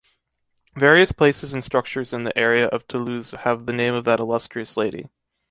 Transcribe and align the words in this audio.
Various 0.75 1.11
places 1.11 1.53
and 1.53 1.63
structures 1.63 2.11
in 2.11 2.23
the 2.23 2.35
area 2.35 2.65
of 2.65 2.87
Toulouse 2.87 3.35
have 3.43 3.67
the 3.67 3.71
name 3.71 3.93
of 3.93 4.03
that 4.05 4.19
illustrious 4.19 4.75
lady. 4.75 5.09